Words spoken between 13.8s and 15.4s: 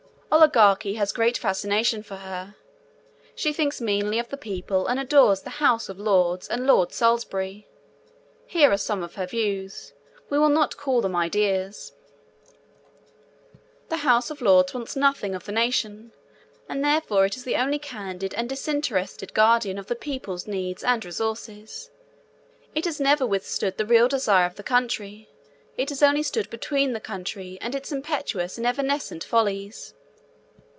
The House of Lords wants nothing